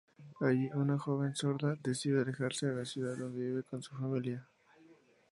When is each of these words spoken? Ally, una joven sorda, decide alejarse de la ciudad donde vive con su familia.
Ally, 0.45 0.67
una 0.73 0.97
joven 0.97 1.35
sorda, 1.35 1.75
decide 1.83 2.21
alejarse 2.21 2.65
de 2.65 2.75
la 2.75 2.85
ciudad 2.85 3.15
donde 3.17 3.39
vive 3.45 3.61
con 3.61 3.83
su 3.83 3.93
familia. 3.95 4.47